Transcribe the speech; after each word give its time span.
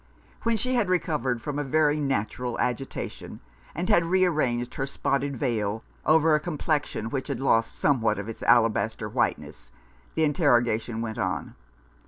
When 0.41 0.57
she 0.57 0.73
had 0.73 0.89
recovered 0.89 1.43
from 1.43 1.59
a 1.59 1.63
very 1.63 1.99
natural 1.99 2.57
agitation, 2.57 3.39
and 3.75 3.87
had 3.87 4.03
rearranged 4.03 4.73
her 4.73 4.87
spotted 4.87 5.37
veil 5.37 5.83
over 6.07 6.33
a 6.33 6.39
complexion 6.39 7.11
which 7.11 7.27
had 7.27 7.39
lost 7.39 7.77
somewhat 7.77 8.17
of 8.17 8.27
its 8.27 8.41
alabaster 8.41 9.07
whiteness, 9.07 9.69
the 10.15 10.23
interrogation 10.23 11.01
went 11.03 11.19
on. 11.19 11.53